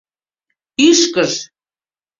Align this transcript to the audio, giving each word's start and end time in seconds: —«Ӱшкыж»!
—«Ӱшкыж»! 0.87 1.31